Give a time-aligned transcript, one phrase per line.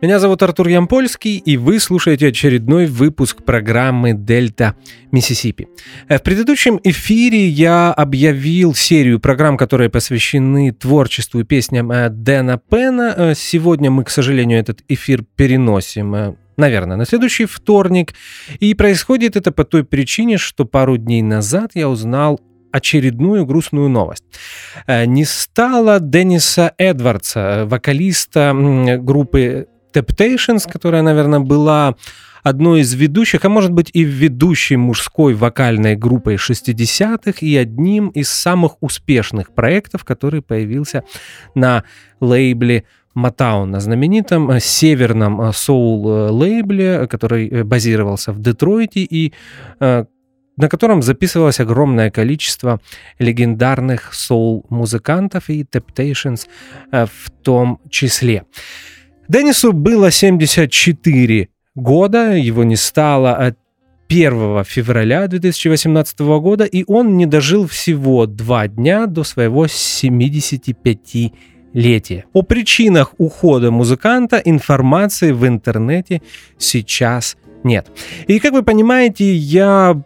[0.00, 4.76] Меня зовут Артур Ямпольский, и вы слушаете очередной выпуск программы «Дельта
[5.10, 5.66] Миссисипи».
[6.08, 12.60] Э, в предыдущем эфире я объявил серию программ, которые посвящены творчеству и песням э, Дэна
[12.70, 13.12] Пенна.
[13.16, 18.14] Э, сегодня мы, к сожалению, этот эфир переносим наверное, на следующий вторник.
[18.60, 24.24] И происходит это по той причине, что пару дней назад я узнал очередную грустную новость.
[24.88, 28.52] Не стало Денниса Эдвардса, вокалиста
[29.00, 31.94] группы Temptations, которая, наверное, была
[32.42, 38.28] одной из ведущих, а может быть и ведущей мужской вокальной группой 60-х и одним из
[38.28, 41.02] самых успешных проектов, который появился
[41.54, 41.84] на
[42.20, 42.84] лейбле
[43.18, 49.32] Motown, на знаменитом э, северном э, соул-лейбле, который э, базировался в Детройте и
[50.60, 52.80] на котором записывалось огромное количество
[53.20, 56.48] легендарных соул-музыкантов и Temptations
[56.90, 58.44] в том числе.
[59.28, 63.58] Деннису было 74 года, его не стало от
[64.08, 72.24] 1 февраля 2018 года, и он не дожил всего два дня до своего 75-летия.
[72.32, 76.22] О причинах ухода музыканта информации в интернете
[76.56, 77.86] сейчас нет.
[78.28, 80.02] И как вы понимаете, я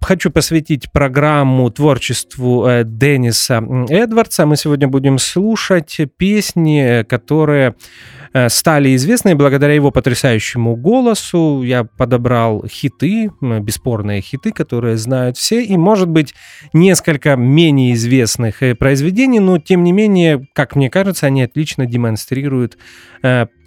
[0.00, 4.46] хочу посвятить программу творчеству э, Денниса Эдвардса.
[4.46, 7.74] Мы сегодня будем слушать песни, которые
[8.32, 11.62] э, стали известны благодаря его потрясающему голосу.
[11.62, 16.34] Я подобрал хиты, бесспорные хиты, которые знают все, и, может быть,
[16.72, 22.78] несколько менее известных э, произведений, но, тем не менее, как мне кажется, они отлично демонстрируют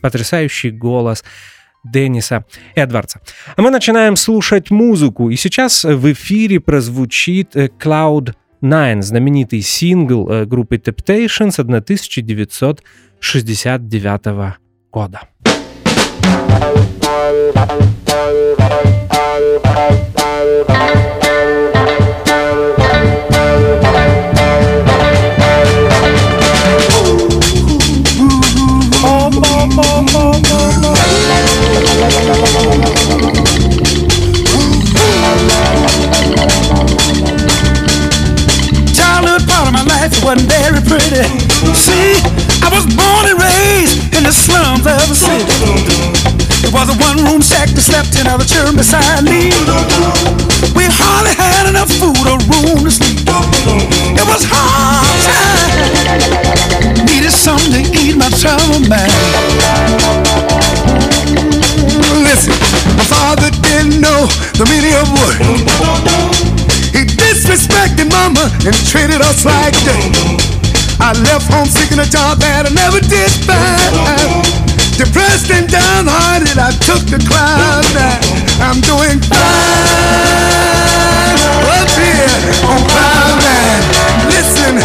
[0.01, 1.23] потрясающий голос
[1.83, 2.45] Денниса
[2.75, 3.19] Эдвардса.
[3.55, 10.27] А мы начинаем слушать музыку, и сейчас в эфире прозвучит э, Cloud Nine, знаменитый сингл
[10.29, 14.57] э, группы Temptations 1969
[14.91, 15.21] года.
[38.91, 41.23] Childhood part of my life wasn't very pretty.
[41.71, 42.19] See,
[42.59, 45.47] I was born and raised in the slums of the city.
[46.67, 49.55] It was a one-room shack that slept in other children beside me.
[50.75, 53.23] We hardly had enough food or room to sleep.
[54.19, 55.71] It was hard time.
[57.07, 60.22] Needed something to eat my trouble man.
[62.33, 62.57] Listen,
[62.97, 64.25] my father didn't know
[64.57, 65.37] the meaning of work.
[66.89, 70.17] He disrespected mama and treated us like dirt.
[70.97, 74.41] I left home seeking a job that I never did find.
[74.97, 78.25] Depressed and downhearted, I took the cloud nine.
[78.65, 79.37] I'm doing fine
[81.69, 82.33] up here
[82.65, 83.85] on cloud nine.
[84.33, 84.81] Listen,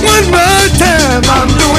[0.00, 1.75] one more time, I'm doing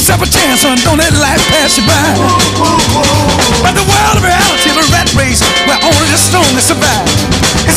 [0.00, 2.08] yourself a chance, son, don't let life pass you by.
[3.60, 7.04] But the world of reality, the rat race, where only the strongest survive.
[7.68, 7.76] It's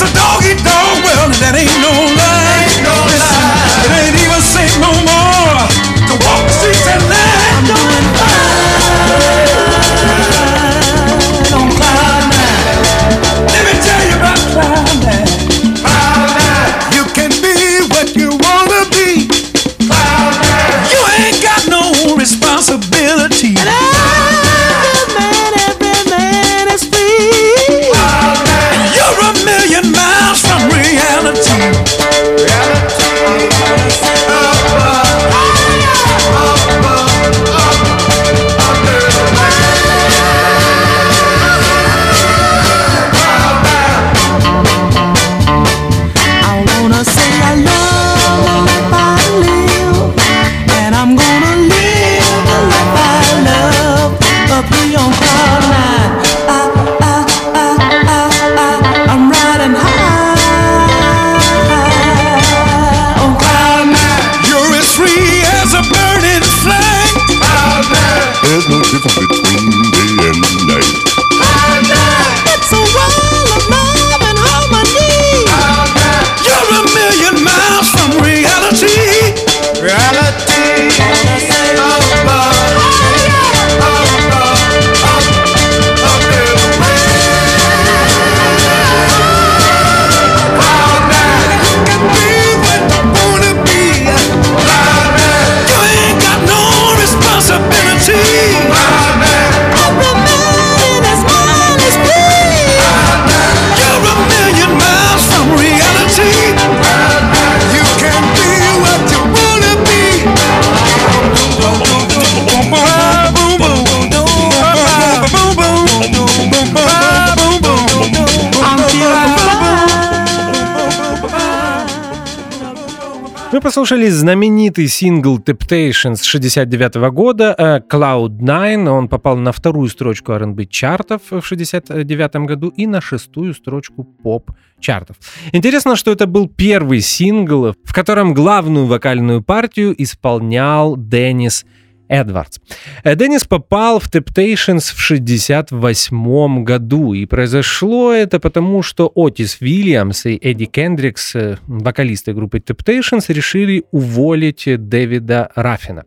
[123.53, 128.89] Мы послушали знаменитый сингл Temptations 69 года э, Cloud9.
[128.89, 134.49] Он попал на вторую строчку R&B чартов в 69 году и на шестую строчку поп
[134.79, 135.17] чартов.
[135.51, 141.63] Интересно, что это был первый сингл, в котором главную вокальную партию исполнял Деннис
[142.07, 142.59] Эдвардс.
[143.03, 150.35] Деннис попал в Temptations в 68 году, и произошло это потому, что Отис Вильямс и
[150.35, 156.05] Эдди Кендрикс, э, вокалисты группы Temptations, решили уволить Дэвида Раффина.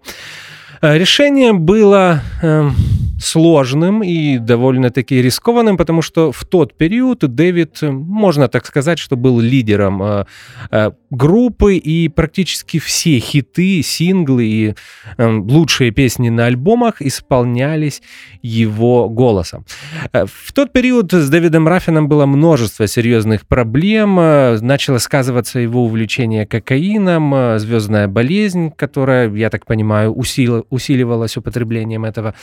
[0.82, 2.70] Э, решение было э,
[3.18, 9.40] сложным и довольно-таки рискованным, потому что в тот период Дэвид, можно так сказать, что был
[9.40, 10.24] лидером э,
[10.70, 14.74] э, группы, и практически все хиты, синглы и
[15.16, 18.02] э, лучшие песни на альбомах исполнялись
[18.42, 19.64] его голосом.
[20.12, 24.16] В тот период с Дэвидом Раффином было множество серьезных проблем.
[24.16, 32.34] Начало сказываться его увлечение кокаином, звездная болезнь, которая, я так понимаю, усилила усиливалось употреблением этого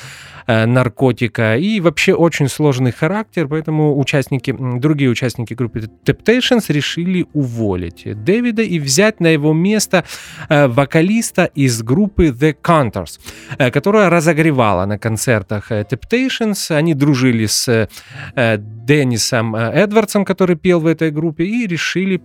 [0.65, 1.57] наркотика.
[1.57, 8.79] И вообще очень сложный характер, поэтому участники, другие участники группы Temptations решили уволить Дэвида и
[8.79, 10.03] взять на его место
[10.49, 13.19] э, вокалиста из группы The Counters,
[13.57, 16.75] э, которая разогревала на концертах э, Temptations.
[16.75, 17.87] Они дружили с
[18.35, 22.21] э, Деннисом э, Эдвардсом, который пел в этой группе, и решили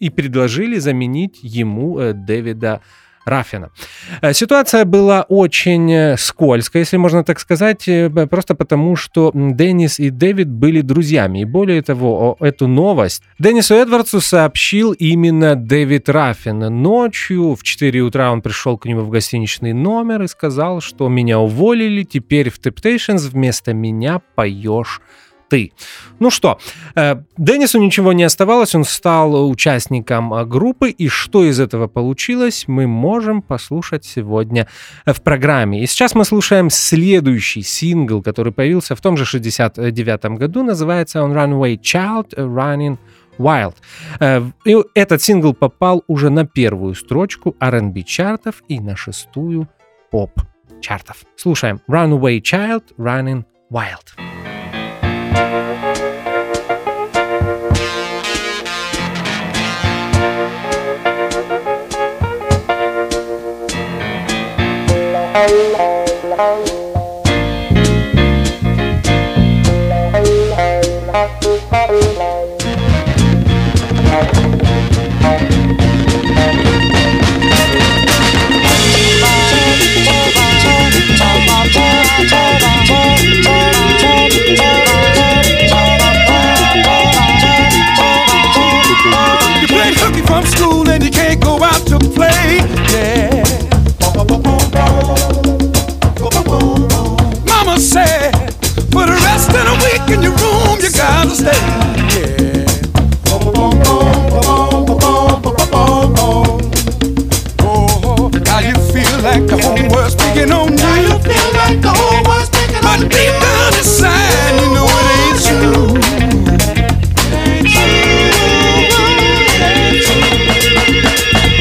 [0.00, 2.80] и предложили заменить ему э, Дэвида
[3.24, 3.70] Рафина.
[4.22, 9.98] Э, ситуация была очень э, скользкая, если можно так сказать, э, просто потому, что Деннис
[10.00, 11.40] и Дэвид были друзьями.
[11.40, 16.58] И более того, эту новость Деннису Эдвардсу сообщил именно Дэвид Раффин.
[16.82, 21.38] Ночью в 4 утра он пришел к нему в гостиничный номер и сказал, что меня
[21.38, 25.00] уволили, теперь в Temptations вместо меня поешь
[25.50, 25.72] ты.
[26.20, 26.58] Ну что,
[26.94, 32.64] э, Деннису ничего не оставалось, он стал участником э, группы, и что из этого получилось,
[32.68, 34.66] мы можем послушать сегодня
[35.06, 35.82] э, в программе.
[35.82, 41.32] И сейчас мы слушаем следующий сингл, который появился в том же 69 году, называется он
[41.32, 42.96] Runaway Child Running
[43.38, 43.74] Wild.
[44.66, 49.66] И этот сингл попал уже на первую строчку R&B чартов и на шестую
[50.10, 50.30] поп
[50.80, 51.24] чартов.
[51.36, 54.29] Слушаем Runaway Child Running Wild.
[65.32, 65.90] Turn
[101.20, 101.60] room, you gotta stay.
[102.14, 102.64] Yeah.
[107.62, 110.94] Oh, now you feel like the whole world's picking on you.
[111.02, 115.38] you feel like the whole world's picking but deep down inside, you know it ain't
[115.44, 115.86] true.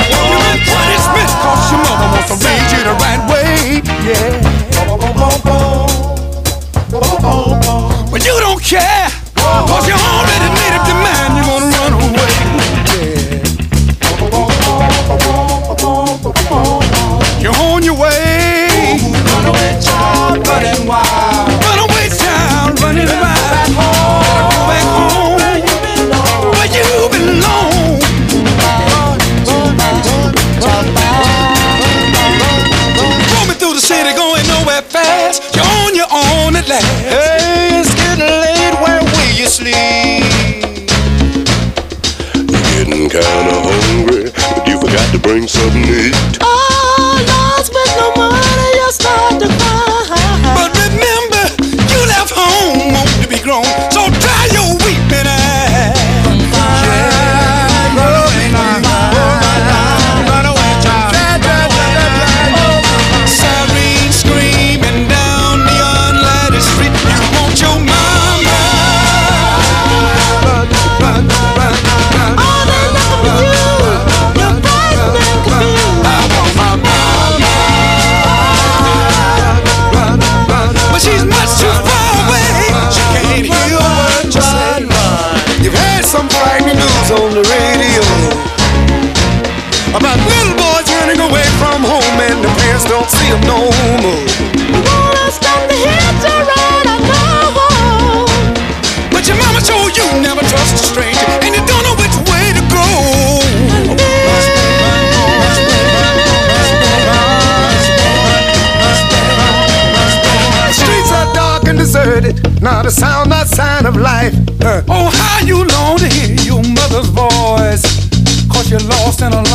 [0.10, 3.82] You're in punishment cause your mother wants to raise you the right way.
[4.06, 4.46] Yeah.
[8.12, 8.99] But you don't care.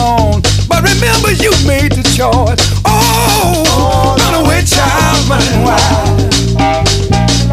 [0.05, 0.43] Alone.
[0.69, 2.61] But remember, you made the choice.
[2.85, 6.33] Oh, run away, child, running wild.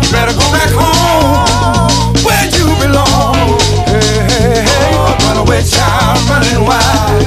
[0.02, 3.60] You better go back home where you belong.
[3.88, 4.92] Hey, hey, hey,
[5.24, 7.24] run away, child, running wild.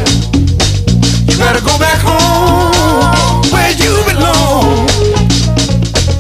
[1.29, 4.89] You better go back home where you belong.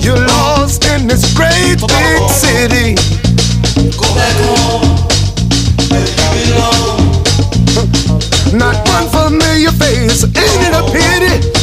[0.00, 2.94] You're lost in this great big city.
[3.96, 4.83] Go back home
[8.92, 11.53] One familiar face, ain't it a pity?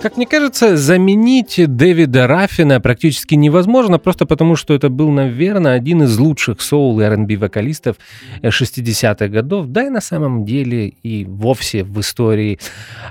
[0.00, 6.04] Как мне кажется, заменить Дэвида Раффина практически невозможно, просто потому что это был, наверное, один
[6.04, 7.96] из лучших соул и R&B вокалистов
[8.42, 12.58] 60-х годов, да и на самом деле и вовсе в истории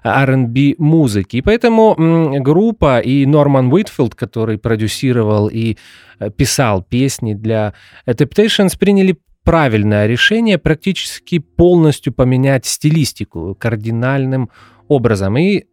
[0.03, 1.37] R&B музыки.
[1.37, 1.95] И поэтому
[2.41, 5.77] группа и Норман Уитфилд, который продюсировал и
[6.19, 7.75] э, писал песни для
[8.07, 14.49] Temptations, приняли правильное решение практически полностью поменять стилистику кардинальным
[14.87, 15.37] образом.
[15.37, 15.65] И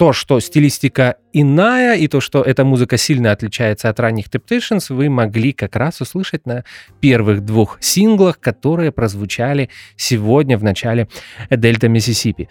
[0.00, 5.10] то, что стилистика иная, и то, что эта музыка сильно отличается от ранних Temptations, вы
[5.10, 6.64] могли как раз услышать на
[7.00, 11.06] первых двух синглах, которые прозвучали сегодня в начале
[11.50, 12.48] Дельта Миссисипи.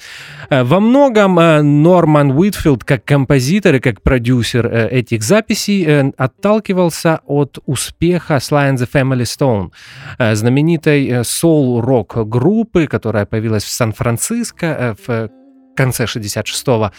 [0.52, 7.22] Э, Во многом э, Норман Уитфилд, как композитор и как продюсер э, этих записей, отталкивался
[7.26, 15.32] от успеха Sly and the Family Stone, знаменитой соул-рок группы, которая появилась в Сан-Франциско в
[15.76, 16.92] конце 66-го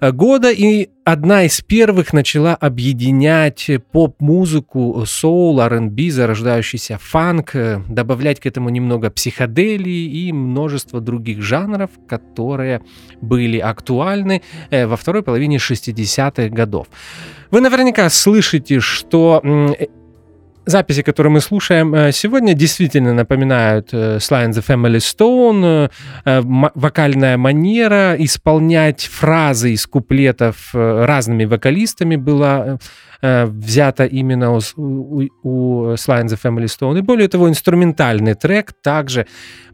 [0.00, 8.46] года, и одна из первых начала объединять поп-музыку, соул, R&B, зарождающийся фанк, э, добавлять к
[8.46, 12.82] этому немного психоделии и множество других жанров, которые
[13.20, 16.88] были актуальны э, во второй половине 60-х годов.
[17.50, 19.86] Вы наверняка слышите, что э,
[20.66, 25.90] Записи, которые мы слушаем э, сегодня, действительно напоминают э, Sly and the Family Stone,
[26.24, 26.40] э,
[26.74, 32.78] вокальная манера, исполнять фразы из куплетов разными вокалистами была
[33.20, 36.98] взята именно у, у, у Sly and the Family Stone.
[36.98, 39.26] И более того, инструментальный трек также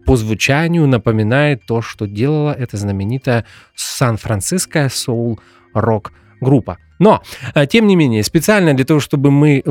[0.07, 3.45] по звучанию напоминает то, что делала эта знаменитая
[3.75, 6.79] сан-франциская соул-рок группа.
[7.01, 7.23] Но,
[7.69, 9.63] тем не менее, специально для того, чтобы мы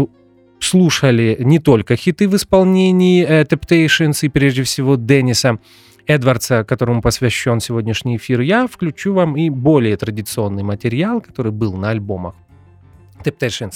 [0.59, 5.59] слушали не только хиты в исполнении э, Temptations и прежде всего Денниса
[6.07, 11.91] Эдвардса, которому посвящен сегодняшний эфир, я включу вам и более традиционный материал, который был на
[11.91, 12.35] альбомах
[13.23, 13.73] Temptations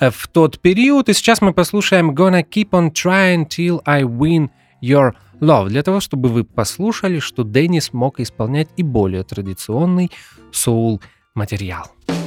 [0.00, 1.08] в тот период.
[1.08, 4.48] И сейчас мы послушаем Gonna Keep On Trying Till I Win
[4.82, 10.10] Your Love, для того, чтобы вы послушали, что Деннис мог исполнять и более традиционный
[10.52, 11.90] соул-материал.
[12.06, 12.23] Like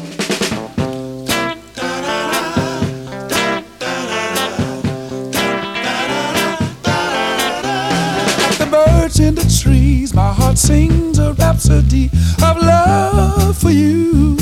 [9.27, 12.09] in the trees, my heart sings a rhapsody
[12.41, 14.37] of love for you.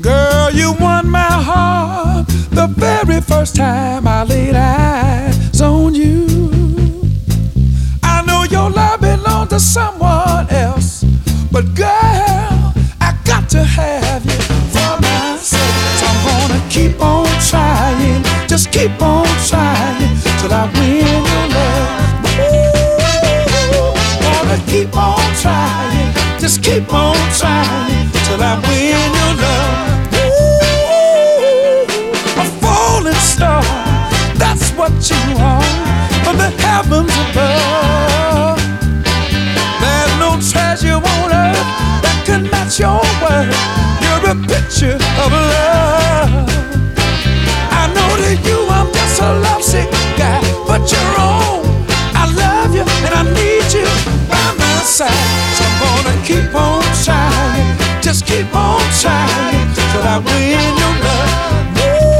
[0.00, 6.26] Girl, you won my heart the very first time I laid eyes on you.
[8.04, 11.04] I know your love belongs to someone else,
[11.50, 14.40] but girl, I got to have you
[14.74, 15.74] for myself.
[15.98, 21.07] So I'm gonna keep on trying, just keep on trying till I win
[24.84, 30.14] keep on trying, Just keep on trying till I win your love.
[30.22, 31.12] Ooh,
[32.42, 33.62] a falling star,
[34.36, 35.62] that's what you are
[36.22, 38.60] from the heavens above.
[39.82, 41.68] There's no treasure on earth
[42.04, 43.58] that can match your worth.
[44.02, 45.87] You're a picture of love.
[54.98, 55.14] Side.
[55.54, 57.70] So I'm gonna keep on trying,
[58.02, 61.66] just keep on trying till I win your love.
[61.86, 62.18] Ooh,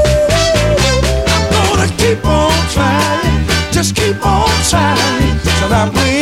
[1.35, 3.41] I'm gonna keep on trying,
[3.73, 6.18] just keep on trying till I win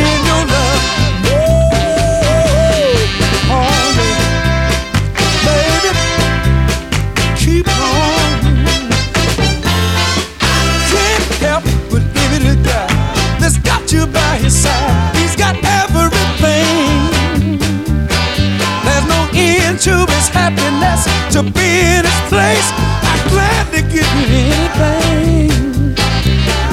[19.87, 22.69] to his happiness to be in his place.
[23.07, 25.95] I'm glad to give you anything.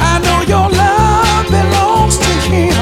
[0.02, 2.74] I know your love belongs to him,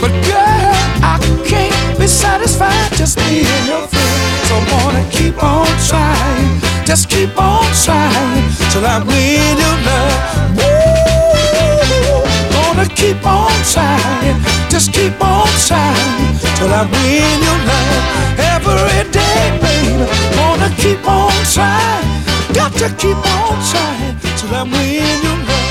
[0.00, 0.72] but girl,
[1.04, 4.20] I can't be satisfied just being your friend.
[4.48, 6.48] So I'm gonna keep on trying,
[6.86, 10.16] just keep on trying till I win your love.
[10.56, 10.88] Woo!
[12.56, 14.40] Gonna keep on trying,
[14.70, 16.17] just keep on trying
[16.58, 18.06] till I win your love
[18.54, 20.04] every day, baby.
[20.36, 22.06] Gonna keep on trying,
[22.52, 25.68] got to keep on trying till I win your love.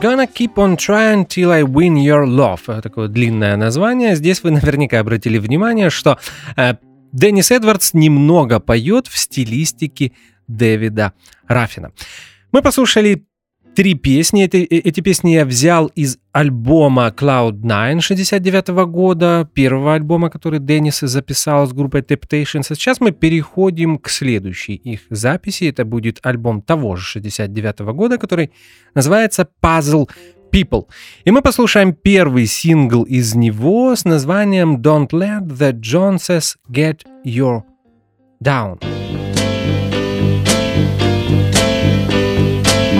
[0.00, 2.80] Gonna keep on trying, till I win your love.
[2.80, 4.16] Такое длинное название.
[4.16, 6.18] Здесь вы наверняка обратили внимание, что
[6.56, 6.76] э,
[7.12, 10.12] Деннис Эдвардс немного поет в стилистике
[10.48, 11.12] Дэвида
[11.48, 11.92] Раффина.
[12.50, 13.26] Мы послушали
[13.74, 14.44] три песни.
[14.44, 21.00] Эти, э, эти песни я взял из альбома Cloud9 69 года, первого альбома, который Деннис
[21.00, 22.66] записал с группой Temptations.
[22.70, 25.64] А сейчас мы переходим к следующей их записи.
[25.64, 28.50] Это будет альбом того же 69 года, который
[28.94, 30.08] называется Puzzle
[30.52, 30.86] People.
[31.24, 37.62] И мы послушаем первый сингл из него с названием Don't Let the Joneses Get Your
[38.42, 38.78] Down.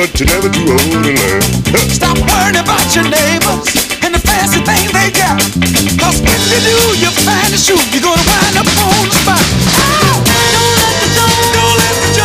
[0.00, 1.42] But you're never too old to learn.
[1.92, 3.68] Stop worrying about your neighbors
[4.00, 5.36] and the fancy things they got.
[6.00, 9.36] Cause if you do, you find the shoe, you're gonna wind up on the spot.
[9.36, 10.24] Ow!
[10.24, 12.19] Don't let the Jones, don't let the Jones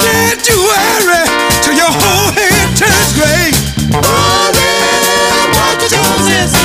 [0.00, 1.28] Instead, you worry
[1.60, 3.52] till your whole head turns gray.
[4.00, 5.92] Oh, them Dr.
[5.92, 6.56] Joneses.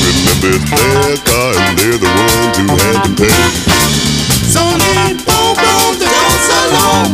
[0.00, 3.44] Remember it's their car and they're the ones who had to pay.
[4.48, 7.12] So leave boom boom the Jones alone.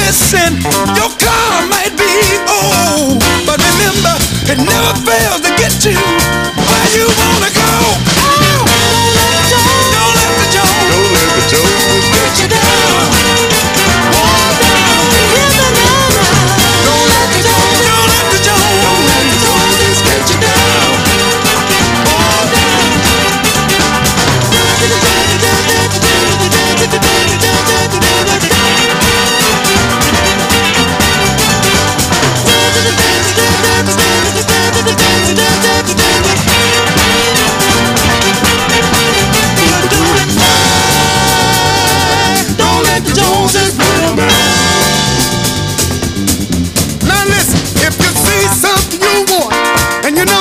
[0.00, 0.56] Listen,
[0.96, 4.16] your car might be old, but remember,
[4.48, 6.00] it never fails to get you
[6.56, 7.68] where you wanna go.
[8.32, 12.83] Oh, don't let the Jones Don't let the Joneses get Get you down.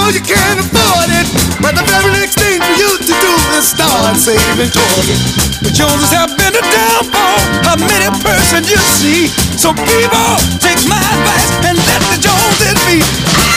[0.04, 1.28] Know you can't afford it,
[1.64, 5.20] but the very next thing for you to do is start saving towards it.
[5.64, 7.40] The Joneses have been a downfall
[7.72, 9.32] of many persons you see.
[9.56, 13.00] So people, take my advice and let the Joneses be.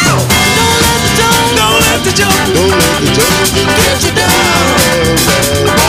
[0.06, 0.22] Ow!
[0.54, 5.85] Don't let the Jones Don't let the Joneses Don't let the Joneses get you down.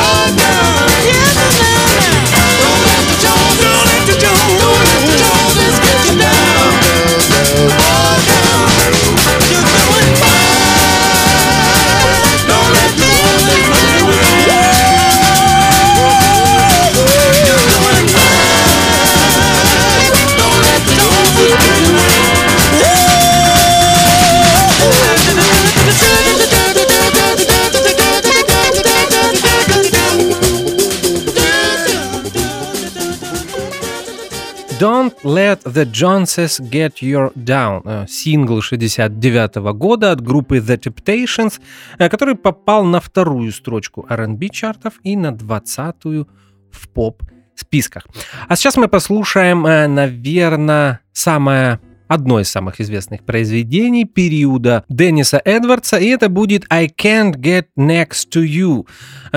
[35.28, 37.82] Let the Joneses Get You Down.
[37.84, 41.60] э, Сингл 69 года от группы The Temptations,
[42.00, 46.30] э, который попал на вторую строчку R&B чартов и на двадцатую
[46.72, 48.08] в поп-списках.
[48.48, 56.08] А сейчас мы послушаем, наверное, самое одно из самых известных произведений периода Денниса Эдвардса, и
[56.08, 58.88] это будет I Can't Get Next to You.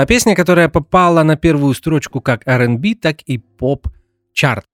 [0.07, 4.67] Песня, которая попала на первую строчку как R&B, так и поп-чарт.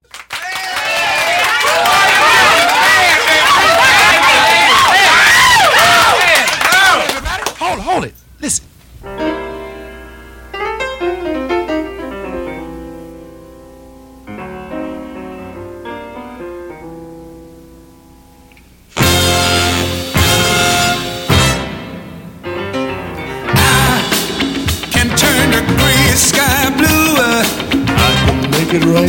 [28.84, 29.08] Rain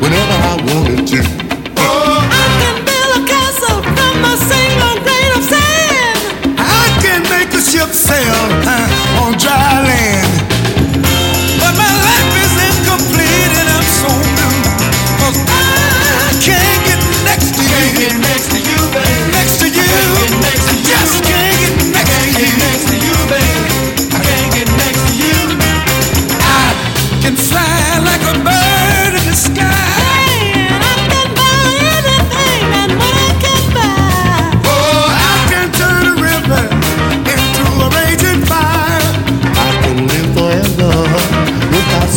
[0.00, 1.20] whenever I wanted to.
[1.76, 6.58] I can build a castle from a single grain of sand.
[6.58, 8.41] I can make a ship sail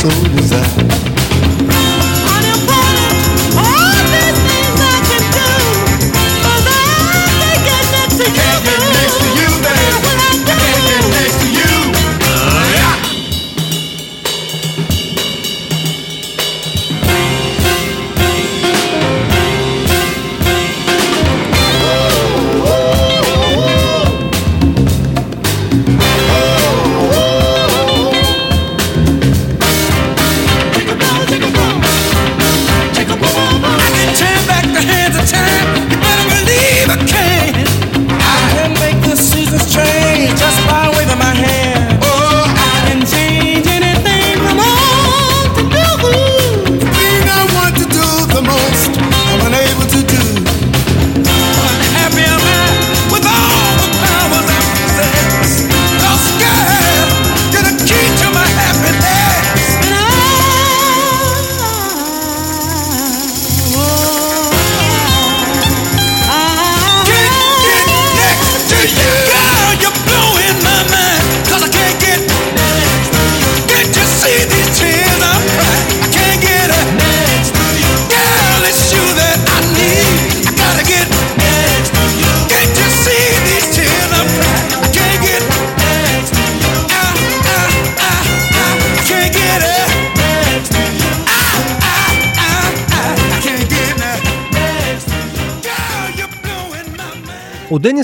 [0.09, 0.44] told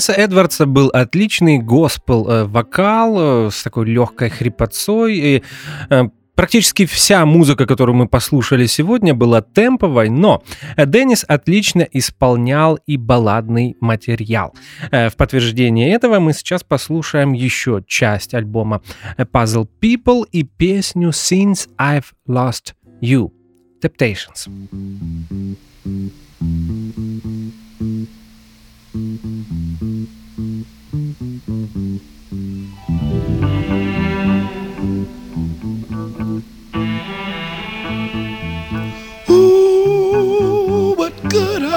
[0.02, 5.16] Денниса Эдвардса был отличный госпел-вокал э, с такой легкой хрипотцой.
[5.16, 5.42] И,
[5.90, 10.42] э, Практически вся музыка, которую мы послушали сегодня, была темповой, но
[10.78, 14.54] Деннис отлично исполнял и балладный материал.
[14.90, 18.80] Э, В подтверждение этого мы сейчас послушаем еще часть альбома
[19.18, 23.30] Puzzle People и песню Since I've Lost You.
[23.80, 24.48] Temptations.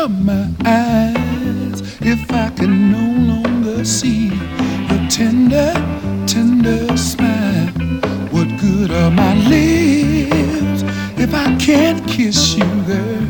[0.09, 5.73] My eyes if I can no longer see your tender,
[6.27, 7.69] tender smile?
[8.29, 10.83] What good are my lips
[11.17, 13.27] if I can't kiss you, girl?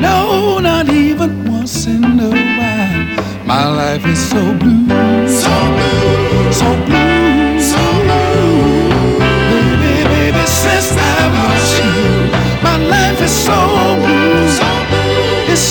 [0.00, 3.46] No, not even once in a while.
[3.46, 4.88] My life is so blue,
[5.28, 8.88] so blue, so blue, so blue.
[9.52, 13.81] Baby, baby, since I've lost you, my life is so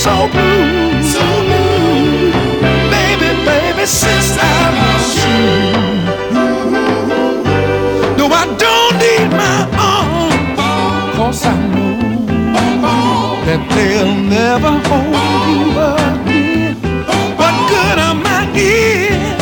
[0.01, 2.31] so blue, so blue.
[2.89, 5.41] Baby, baby, since I've lost you.
[8.17, 9.59] No, I don't need my
[9.93, 16.75] arms, cause I know that they'll never hold you again.
[17.37, 19.40] What good are my ears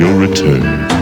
[0.00, 0.99] your return.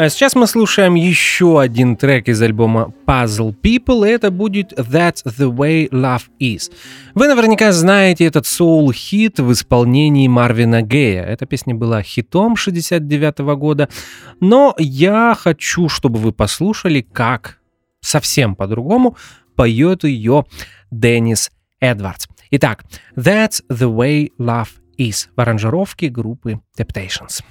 [0.00, 5.26] А сейчас мы слушаем еще один трек из альбома Puzzle People, и это будет That's
[5.26, 6.72] the Way Love Is.
[7.14, 11.24] Вы наверняка знаете этот соул-хит в исполнении Марвина Гея.
[11.24, 13.90] Эта песня была хитом 69 года,
[14.40, 17.58] но я хочу, чтобы вы послушали, как
[18.00, 19.18] совсем по-другому
[19.54, 20.46] поет ее
[20.90, 22.26] Деннис Эдвардс.
[22.50, 22.86] Итак,
[23.16, 27.42] That's the Way Love Is в аранжировке группы Temptations.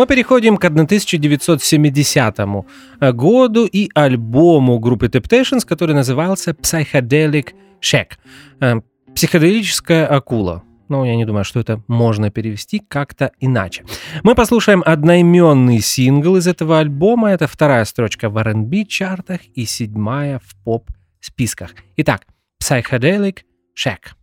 [0.00, 7.48] мы переходим к 1970 э, году и альбому группы Temptations, который назывался Psychedelic
[7.82, 8.12] Shack.
[8.60, 8.80] Э,
[9.14, 10.62] психоделическая акула.
[10.88, 13.84] Но я не думаю, что это можно перевести как-то иначе.
[14.22, 17.28] Мы послушаем одноименный сингл из этого альбома.
[17.28, 21.74] Это вторая строчка в R&B чартах и седьмая в поп-списках.
[21.96, 22.22] Итак,
[22.64, 23.40] Psychedelic
[23.76, 24.14] Shack.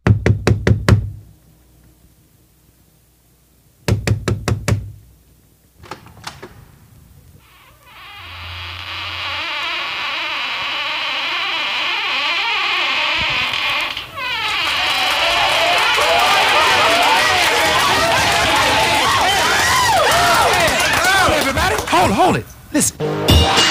[22.74, 23.67] Listen.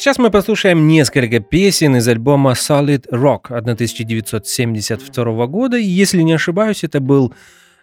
[0.00, 5.76] сейчас мы послушаем несколько песен из альбома Solid Rock 1972 года.
[5.76, 7.34] И, если не ошибаюсь, это был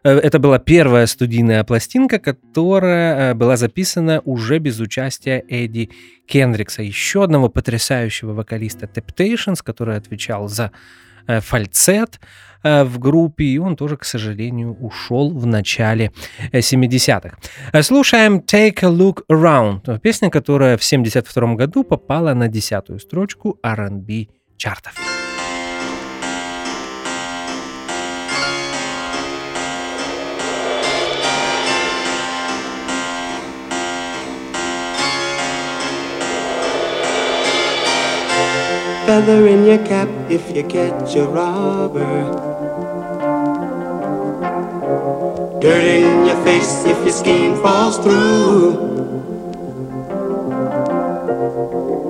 [0.03, 5.91] э, это была первая студийная пластинка, которая э, была записана уже без участия Эдди
[6.26, 10.72] Кендрикса, еще одного потрясающего вокалиста Temptations, который отвечал за
[11.42, 12.20] фальцет
[12.64, 16.12] э, в группе, и он тоже, к сожалению, ушел в начале
[16.52, 17.38] э, 70-х.
[17.74, 23.60] Э, Слушаем Take a Look Around, песня, которая в 72 году попала на десятую строчку
[23.64, 25.16] R&B чартов.
[39.08, 42.18] Feather in your cap if you catch a robber.
[45.62, 48.74] Dirt in your face if your scheme falls through.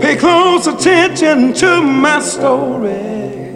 [0.02, 3.54] Pay close attention to my story.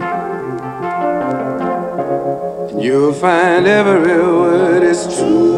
[2.69, 5.50] And you'll find every word is true.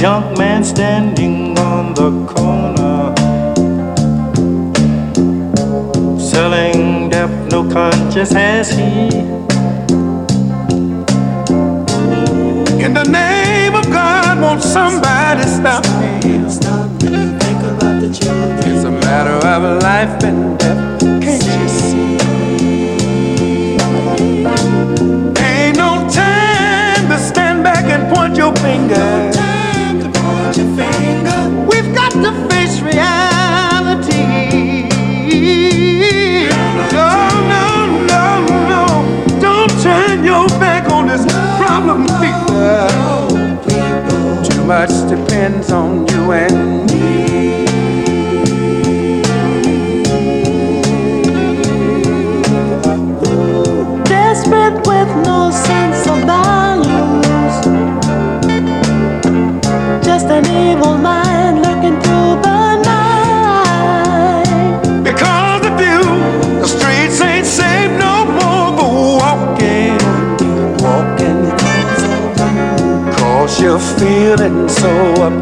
[0.00, 3.14] Young man standing on the corner,
[6.18, 9.08] selling death no conscience has he.
[12.82, 16.48] In the name of God, won't somebody stop me?
[16.48, 18.58] Stop and think about the children.
[18.74, 21.00] It's a matter of life and death.
[21.20, 22.16] Can't you see?
[25.44, 29.39] Ain't no time to stand back and point your finger.
[30.60, 31.66] Your finger.
[31.70, 34.24] We've got to face reality.
[36.92, 37.08] No,
[37.54, 37.66] no,
[38.12, 38.24] no,
[38.68, 38.84] no.
[39.40, 41.24] Don't turn your back on this
[41.56, 42.60] problem, people.
[44.44, 47.64] Too much depends on you and me.
[54.04, 55.99] Desperate with no sense
[73.60, 75.39] you're feeling so uptight.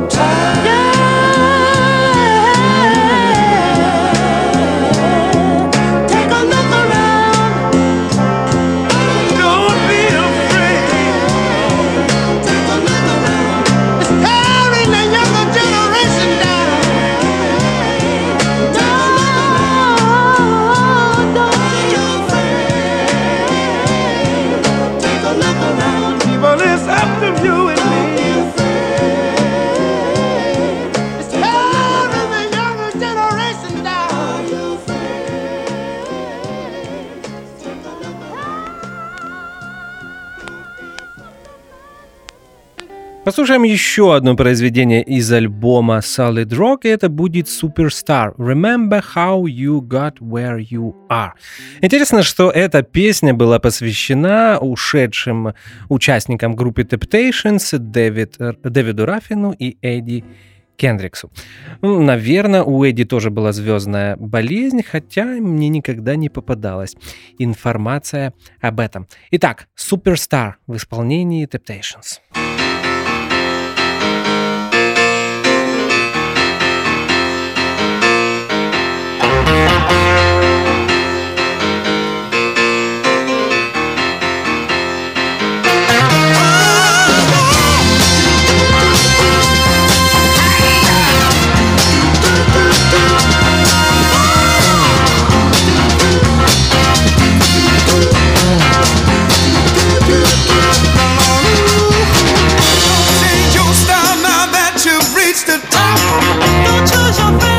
[43.49, 48.35] Послушаем еще одно произведение из альбома Solid Rock, и это будет Superstar.
[48.37, 51.31] Remember how you got where you are.
[51.81, 55.55] Интересно, что эта песня была посвящена ушедшим
[55.89, 60.27] участникам группы Temptations Дэвид, Дэвиду Раффину и Эдди
[60.77, 61.33] Кендриксу.
[61.81, 66.97] Ну, наверное, у Эдди тоже была звездная болезнь, хотя мне никогда не попадалась
[67.39, 69.07] информация об этом.
[69.31, 72.48] Итак, Superstar в исполнении Temptations.
[103.21, 105.99] Change your style now that you've reached the top.
[106.67, 107.58] Don't change your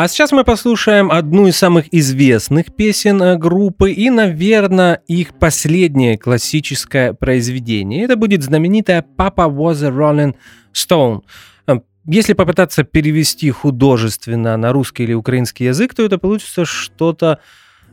[0.00, 6.16] А сейчас мы послушаем одну из самых известных песен э, группы и, наверное, их последнее
[6.16, 8.04] классическое произведение.
[8.04, 10.36] Это будет знаменитая «Papa was a Rolling
[10.72, 11.20] Stone».
[11.66, 17.40] Э, Если попытаться перевести художественно на русский или украинский язык, то это получится что-то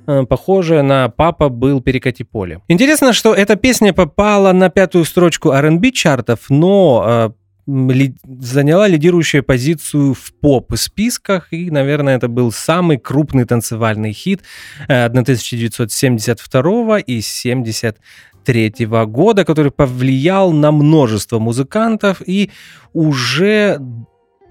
[0.08, 2.62] э, похожее на «Папа был перекати поле».
[2.70, 7.36] Интересно, что эта песня попала на пятую строчку R&B чартов, но
[7.68, 14.42] ли- заняла лидирующую позицию в поп-списках, и, наверное, это был самый крупный танцевальный хит
[14.88, 22.52] э, 1972 и 73 года, который повлиял на множество музыкантов и
[22.94, 23.80] уже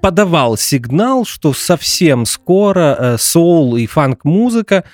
[0.02, 4.84] подавал сигнал, что совсем скоро э, соул и фанк-музыка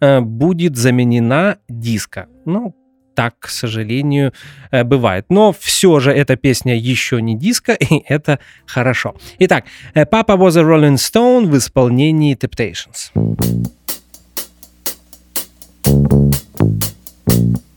[0.00, 2.26] э, будет заменена диско.
[2.44, 2.74] Ну,
[3.14, 4.32] так, к сожалению,
[4.70, 5.26] э, бывает.
[5.28, 9.14] Но все же эта песня еще не диско, и это хорошо.
[9.38, 13.10] Итак, э, «Papa was a Rolling Stone» в исполнении Temptations.
[17.30, 17.69] It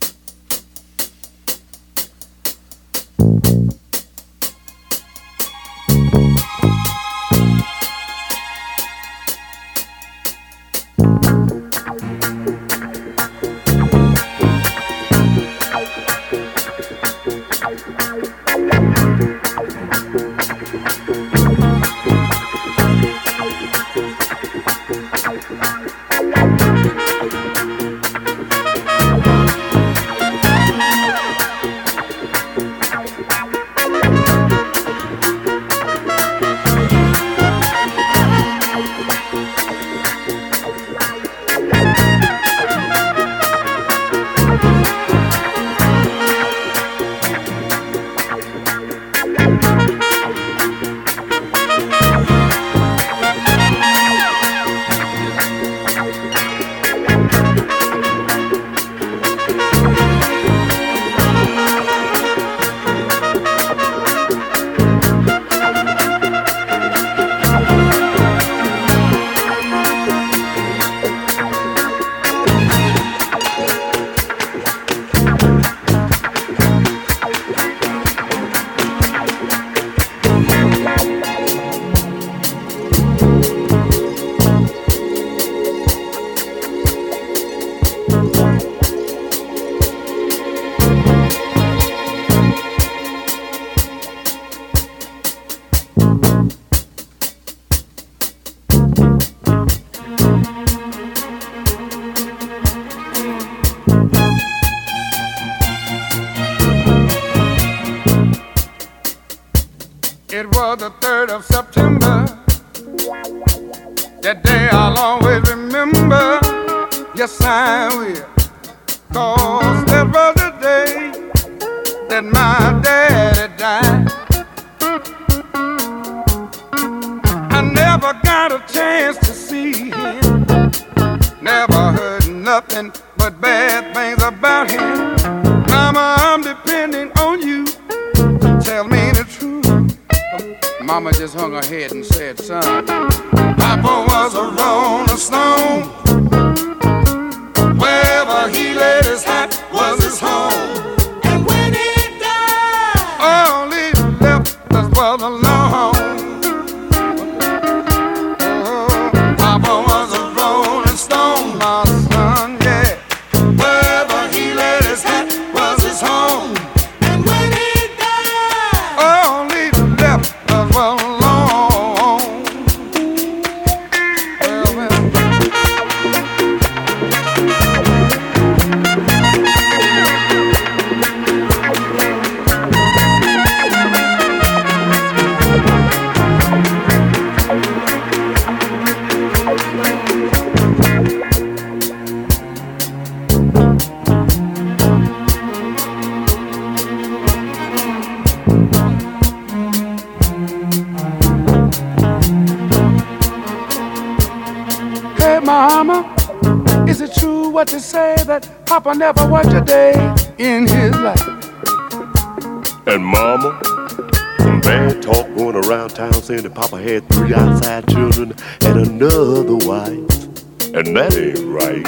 [216.36, 220.25] said that Papa had three outside children and another wife.
[220.73, 221.86] And that ain't right.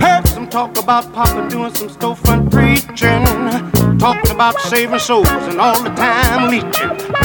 [0.00, 3.98] Heard some talk about Papa doing some storefront preaching.
[3.98, 7.19] Talking about saving souls and all the time leeching.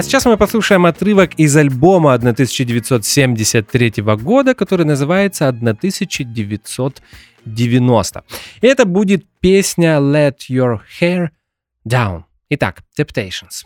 [0.00, 8.24] А сейчас мы послушаем отрывок из альбома 1973 года, который называется 1990.
[8.62, 11.28] И это будет песня Let Your Hair
[11.86, 12.22] Down.
[12.48, 13.62] Итак, Temptations.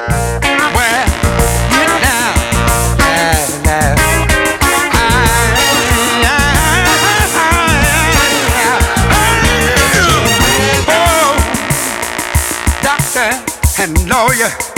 [13.76, 14.73] And lawyer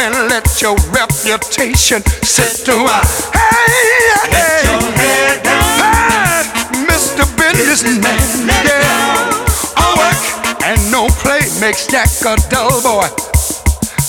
[0.00, 2.98] and let your reputation sit to a
[3.34, 3.98] hey,
[4.30, 7.26] let your head down, hey, Mr.
[7.34, 8.14] Businessman.
[8.62, 10.18] Yeah, all work
[10.62, 13.10] and no play makes Jack a dull boy.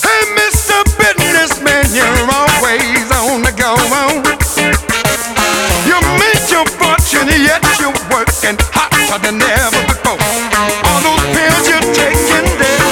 [0.05, 0.77] Hey, Mr.
[1.01, 3.73] Businessman, you're always on the go.
[5.89, 10.21] You make your fortune, yet you're working hotter than ever before.
[10.85, 12.88] All those pills you're taking.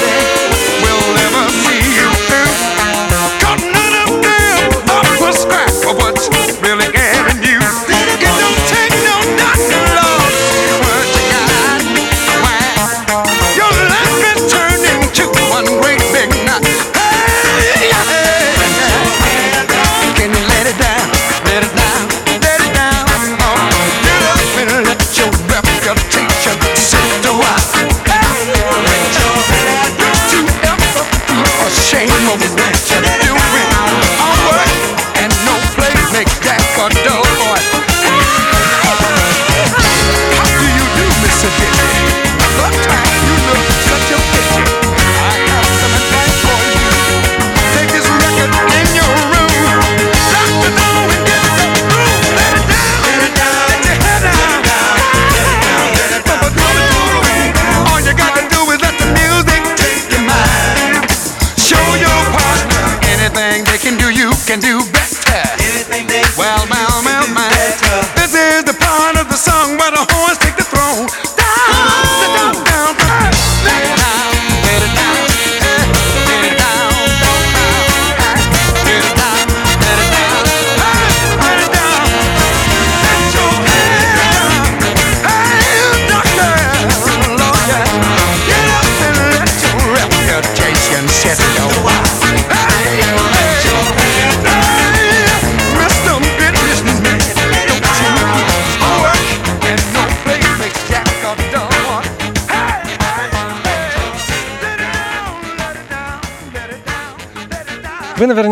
[32.06, 32.47] came over.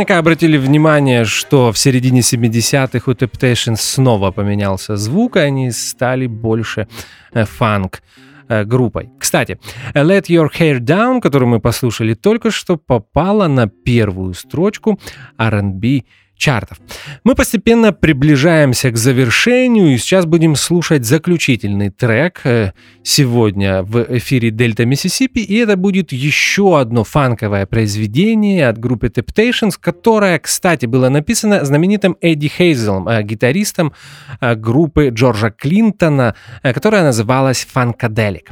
[0.07, 6.29] наверняка обратили внимание, что в середине 70-х у Temptations снова поменялся звук, и они стали
[6.29, 6.87] больше
[7.33, 8.03] э, фанк
[8.49, 9.11] э, группой.
[9.19, 9.59] Кстати,
[9.95, 14.99] э, Let Your Hair Down, которую мы послушали только что, попала на первую строчку
[15.39, 16.03] R&B
[16.37, 16.79] чартов.
[17.25, 22.73] Мы постепенно приближаемся к завершению, и сейчас будем слушать заключительный трек э,
[23.03, 29.75] сегодня в эфире Дельта Миссисипи, и это будет еще одно фанковое произведение от группы Temptations,
[29.81, 33.93] которое, кстати, было написано знаменитым Эдди Хейзелом, э, гитаристом
[34.41, 38.51] э, группы Джорджа Клинтона, которая называлась «Фанкаделик».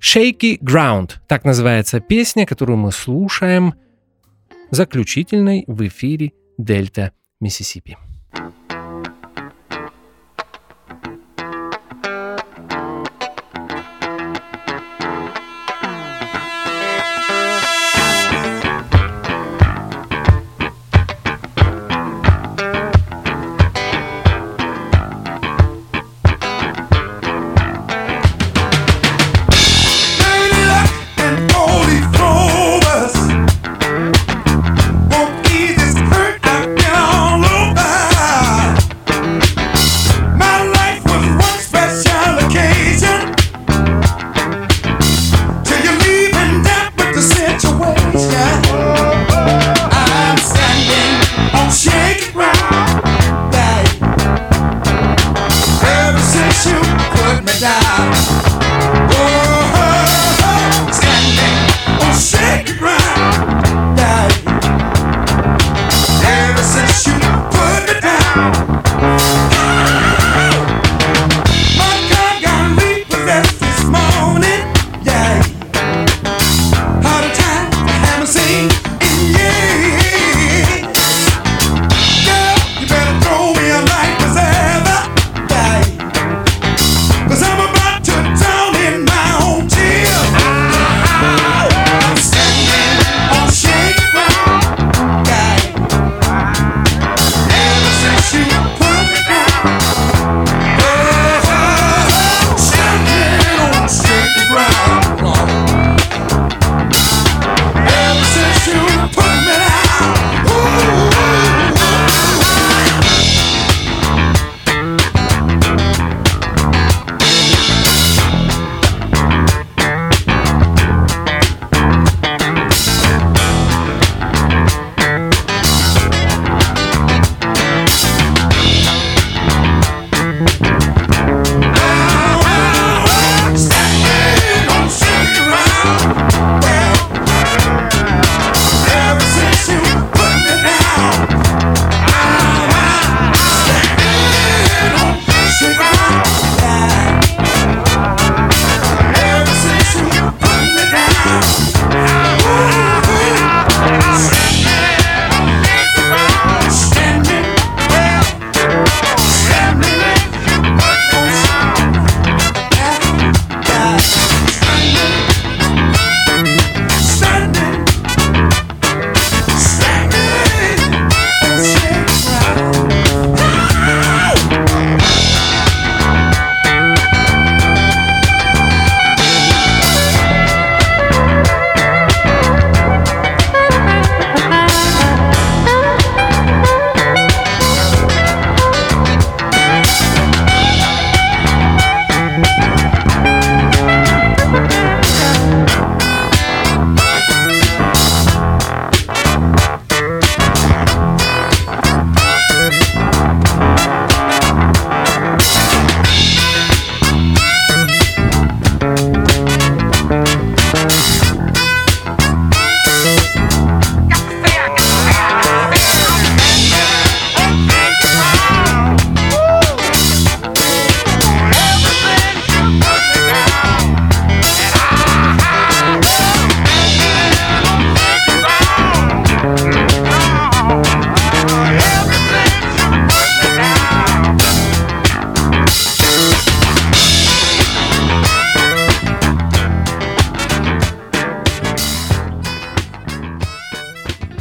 [0.00, 3.74] «Shaky Ground»— так называется песня, которую мы слушаем
[4.70, 7.96] заключительной в эфире Дельта, Миссисипи.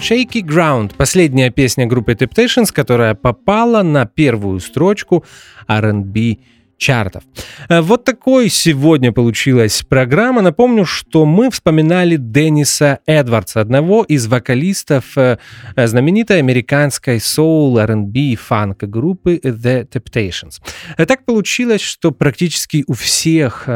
[0.04, 5.24] Shaky Ground, последняя песня группы Temptations, которая попала на первую строчку
[5.66, 6.40] R&B
[6.78, 7.24] чартов.
[7.70, 10.42] Э, Вот такой сегодня получилась программа.
[10.42, 15.38] Напомню, что мы вспоминали Денниса Эдвардса, одного из вокалистов э,
[15.78, 20.62] э, знаменитой американской соул, R&B фанк группы The Temptations.
[20.98, 23.70] Так получилось, что практически у всех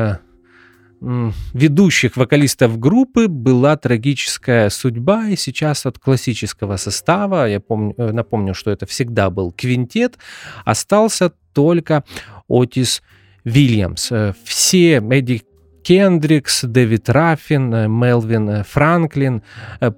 [0.99, 8.53] ведущих вокалистов группы была трагическая судьба, и сейчас от классического состава, я помню, э, напомню,
[8.53, 10.17] что это всегда был квинтет,
[10.65, 12.03] остался только
[12.49, 13.03] Отис
[13.43, 14.11] Вильямс.
[14.11, 15.43] Э, Все Эдди
[15.83, 19.43] Кендрикс, Дэвид Раффин, э, Мелвин Франклин,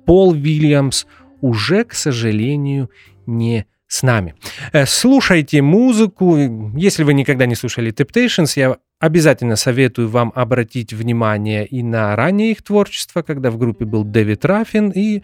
[0.05, 1.05] Пол Вильямс
[1.41, 2.89] уже, к сожалению,
[3.25, 4.35] не с нами.
[4.71, 6.37] Э, Слушайте музыку.
[6.77, 12.51] Если вы никогда не слушали Temptations, я обязательно советую вам обратить внимание и на раннее
[12.51, 14.91] их творчество, когда в группе был Дэвид Раффин.
[14.91, 15.23] И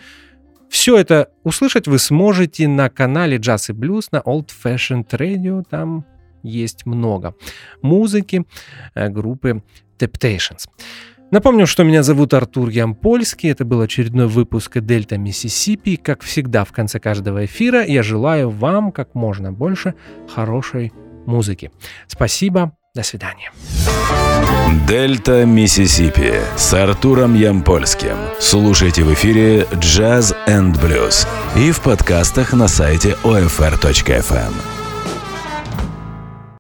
[0.70, 5.64] все это услышать вы сможете на канале Jazz и Blues на Old Fashioned Radio.
[5.70, 6.04] Там
[6.42, 7.36] есть много
[7.84, 8.46] музыки
[8.96, 9.62] э, группы
[10.00, 10.68] Temptations.
[11.36, 13.52] Напомню, что меня зовут Артур Ямпольский.
[13.52, 15.98] Это был очередной выпуск Дельта Миссисипи.
[15.98, 19.96] Как всегда, в конце каждого эфира я желаю вам как можно больше
[20.34, 20.94] хорошей
[21.26, 21.72] музыки.
[22.08, 22.72] Спасибо.
[22.96, 23.52] До свидания.
[24.88, 28.16] Дельта Миссисипи с Артуром Ямпольским.
[28.40, 31.28] Слушайте в эфире Jazz and Blues
[31.58, 34.75] и в подкастах на сайте OFR.FM.